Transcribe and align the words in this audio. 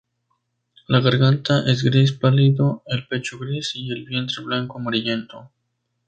La 0.87 0.99
garganta 0.99 1.61
es 1.67 1.83
gris 1.83 2.11
pálido, 2.11 2.81
el 2.87 3.05
pecho 3.07 3.37
gris 3.37 3.73
y 3.75 3.91
el 3.91 4.03
vientre 4.03 4.43
blanco 4.43 4.79
amarillento. 4.79 5.51